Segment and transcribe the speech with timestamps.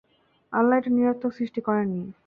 [0.53, 2.05] আল্লাহ এটা নিরর্থক সৃষ্টি করেননি।